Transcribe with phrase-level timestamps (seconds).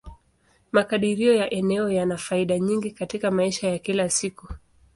[0.71, 4.47] Makadirio ya eneo yana faida nyingi katika maisha ya kila siku.